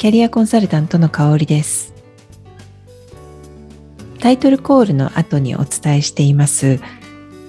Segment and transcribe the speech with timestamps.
[0.00, 1.92] キャリアコンサルタントの香りです。
[4.18, 6.80] タイトルコールの後にお伝えしています。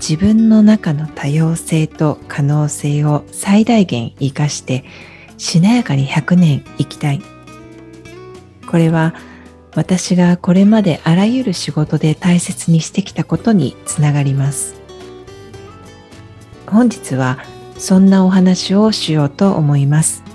[0.00, 4.84] 自分の中の多様性と可能性を最大限生かして
[5.38, 7.22] しなやかに100年生きたい。
[8.66, 9.14] これは
[9.76, 14.74] 私がこれまであらゆる仕事で大切にしてきたことにつながります。
[16.66, 17.38] 本日は
[17.78, 20.31] そんなお話をしようと思います。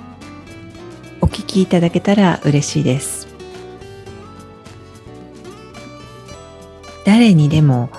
[1.21, 3.27] お聞きいただけたら嬉しいです。
[7.05, 7.89] 誰にでも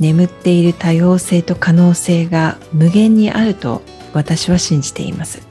[0.00, 5.42] 眠っている多様性と可能性が無限にあると私は信じています。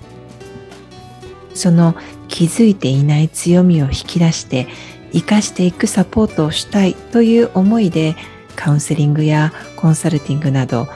[1.53, 1.95] その
[2.27, 4.67] 気づいていない強みを引き出して
[5.11, 8.15] 生かしていくサポートをしたいという思いで
[8.55, 10.87] カウンセリングやコンサルティングなど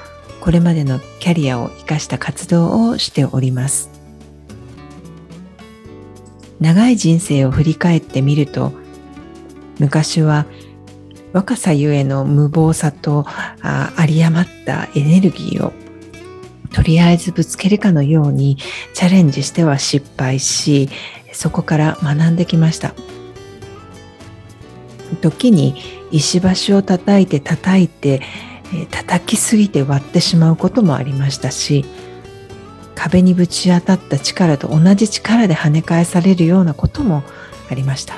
[0.41, 3.96] これまでのキャリアを生かした活動をしております。
[6.59, 8.71] 長い人生を振り返ってみると
[9.79, 10.45] 昔は
[11.33, 13.25] 若さゆえの無謀さと
[13.61, 15.73] あ有り余ったエネルギーを
[16.73, 18.57] とりあえずぶつけるかのように
[18.93, 20.89] チャレンジしては失敗し
[21.31, 22.93] そこから学んできました。
[25.21, 25.75] 時に
[26.11, 28.21] 石橋を叩いて叩いて
[28.91, 31.85] 叩きすぎて割ってしまうこともありましたし
[32.97, 37.23] 壁にぶち当たった力と同じ力で跳ね返されるようなことも
[37.69, 38.15] ありました。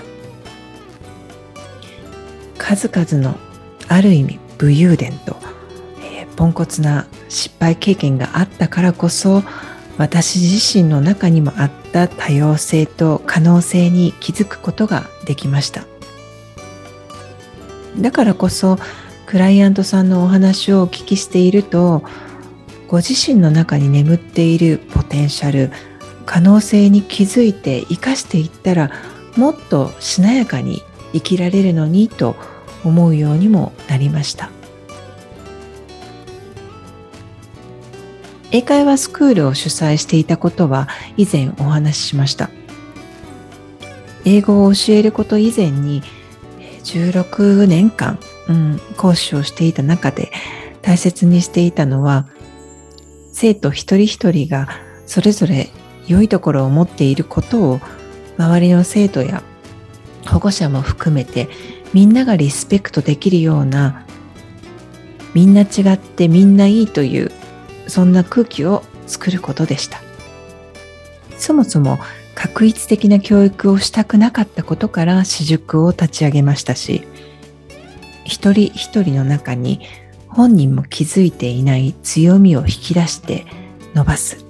[2.57, 3.37] 数々の
[3.89, 5.35] ある意味武勇伝と、
[6.01, 9.43] えー、ポンコツな失敗経験があったからこそ
[9.97, 15.83] 私自身の中にもあった多様性と可能性に気づくことができました。
[17.97, 18.77] だからこそ
[19.25, 22.03] クライアントさんのお話をお聞きしていると
[22.89, 25.71] ご自身の中に眠っているポテンシャル
[26.25, 28.91] 可能性に気づいて生かしていったら
[29.37, 30.81] もっとしなやかに
[31.13, 32.35] 生きられるのにと
[32.83, 34.49] 思うようにもなりました。
[38.51, 42.49] 英会話スクールを主催していたことは以前お話ししました。
[44.25, 46.01] 英語を教えること以前に
[46.85, 48.17] 16年間、
[48.47, 50.31] うん、講師をしていた中で
[50.81, 52.27] 大切にしていたのは
[53.41, 54.67] 生徒一人一人が
[55.05, 55.69] それぞれ
[56.07, 57.79] 良いところを持っていることを
[58.37, 59.43] 周りの生徒や
[60.27, 61.47] 保護者も含めて
[61.93, 64.05] みんながリスペクトできるような
[65.33, 67.31] みんな違ってみんないいという
[67.87, 70.01] そんな空気を作ることでした。
[71.37, 71.97] そもそも
[72.35, 77.07] 確一的な教育をしたくなかったことから私塾を立ち上げましたし
[78.25, 79.79] 一人一人の中に
[80.29, 83.45] 本人も気づいていない強みを引き出して
[83.93, 84.45] 伸ばす。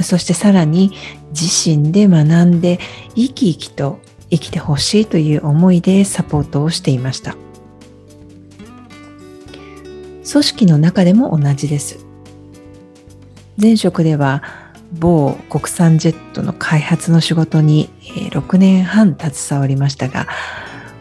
[0.00, 0.92] そしてさらに
[1.30, 2.78] 自身で学んで
[3.14, 4.00] 生き生きと
[4.30, 7.36] 生きてほしいという思いでサポートをしていました。
[10.30, 12.04] 組織の中でも同じです。
[13.60, 14.42] 前職では
[14.92, 17.90] 某国産ジェットの開発の仕事に
[18.30, 20.26] 6年半携わりましたが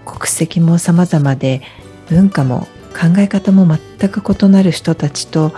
[0.05, 1.61] 国籍も様々で
[2.07, 3.65] 文化も考え方も
[3.99, 5.53] 全く異なる人たちと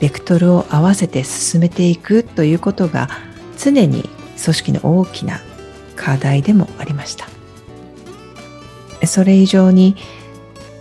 [0.00, 3.08] ベクトルを合わせて進めていくということが
[3.58, 4.08] 常に
[4.42, 5.40] 組織の大きな
[5.94, 7.28] 課題でもありました。
[9.06, 9.96] それ以上に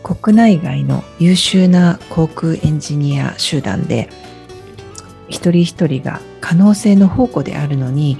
[0.03, 4.09] 国内外の優秀な航空エンジニア集団で
[5.27, 8.17] 一人一人が可能性の宝庫であるのに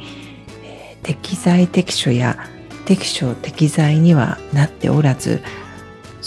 [1.04, 2.38] 適材適所や
[2.86, 5.42] 適所適材にはなっておらず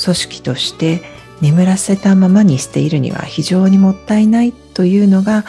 [0.02, 1.02] 組織として
[1.40, 5.44] 眠らせたままにしているには非常にもったいないというのが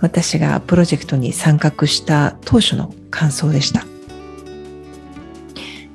[0.00, 3.84] 私がプロジェクトに参画した当初の感想でした。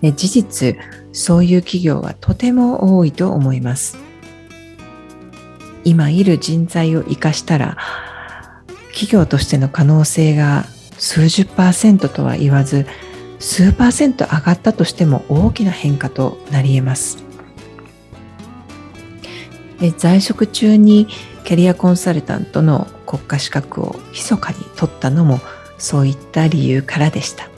[0.02, 0.78] 事実、
[1.14, 3.98] そういう企業はとても多いと思います。
[5.84, 7.78] 今いる人材を生かしたら、
[8.90, 10.66] 企業としての可能性が
[10.98, 12.86] 数十パーセントとは言わず、
[13.40, 17.25] 数パーセント上がったとしても大きな変化となり得ます。
[19.98, 21.08] 在職中に
[21.44, 25.40] キャリアコンサルタントの国家資格を密かに取ったのも
[25.78, 27.50] そういった理由からでした。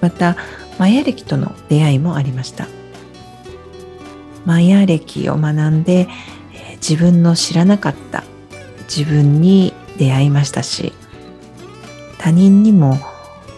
[0.00, 0.36] また
[0.78, 2.68] マヤ歴との出会いもありました。
[4.44, 6.08] マヤ歴を学んで、
[6.76, 8.22] 自分の知らなかった
[8.88, 10.92] 自分に出会いましたし
[12.18, 12.98] 他人にも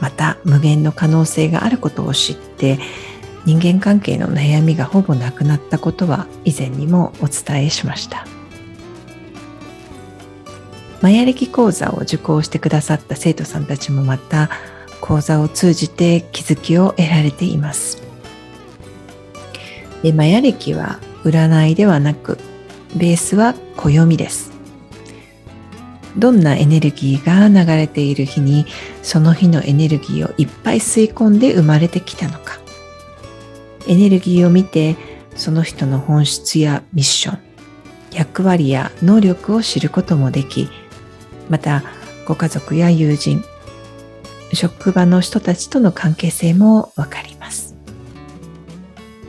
[0.00, 2.79] また無限の可能性があることを知って
[3.49, 8.27] 人間関係の悩みがほぼなくなったことは以前にもお伝えしました。
[11.00, 14.50] マヤ歴講座を受講してくださった生徒さんたちもまた
[15.00, 18.03] 講座を通じて気づきを得られています。
[20.03, 22.37] でマヤ歴は占いではなく
[22.97, 24.53] ベースは暦です。
[26.19, 28.67] どんなエネルギーが流れている日に
[29.03, 32.68] その日のエネルギーをいっぱい吸い込んで生まれてきたのか。
[33.88, 34.96] エネルギーを見て
[35.35, 37.38] その人の本質やミッション
[38.12, 40.69] 役割や能力を知ることもでき
[41.49, 41.82] また
[42.26, 43.43] ご家族や友人
[44.52, 47.75] 職場の人たちとの関係性もわかります。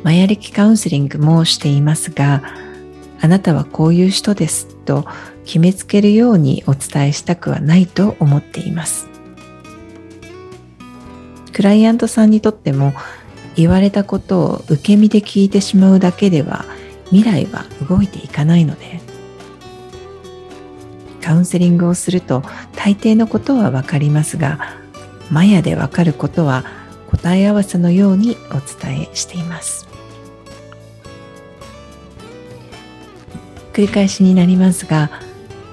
[0.03, 2.41] マヤ歴カウンセリングもしていますが
[3.21, 5.06] あなたはこういう人ですと
[5.44, 9.07] 決めつけるようにお伝えしたくはないと思っています。
[11.51, 12.94] クライアントさんにとっても
[13.55, 16.65] 言われたことを受け身で聞いてしまうだけでは
[17.11, 18.99] 未来は動いていかないので
[21.21, 22.43] カウンセリングをすると
[22.75, 24.75] 大抵のことは分かりますが
[25.29, 26.63] マヤで分かることは
[27.07, 29.87] 答え合わせのようにお伝えしています。
[33.73, 35.09] 繰り返しになりますが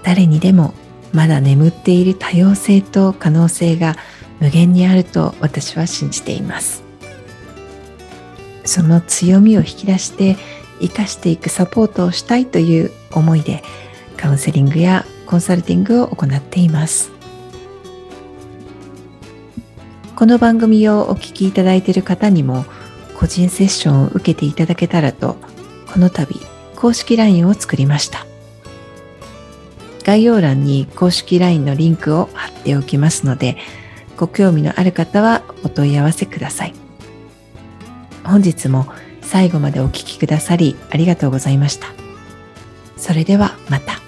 [0.02, 0.74] 誰にでも
[1.12, 3.96] まだ眠っている多様性と可能性が
[4.38, 6.85] 無限にあると私は信じています。
[8.66, 10.36] その強みを引き出して
[10.80, 13.62] 生かしていくサポートをしたいという思いで
[14.16, 17.10] カウンセリングやコンサルティングを行っています。
[20.14, 22.64] この番組をお聞きいただいている方にも
[23.18, 25.36] 個人セッションを受けていただけたらと
[25.92, 26.40] この度
[26.74, 28.26] 公式 LINE を作りました。
[30.04, 33.56] 概要欄に公式 LINE のリンクを貼っておきますので
[34.16, 36.85] ご興味のある方はお問い合わせください。
[38.26, 38.86] 本日も
[39.22, 41.86] 最後までお聴きくださりありがとうございました
[42.96, 44.05] それではまた。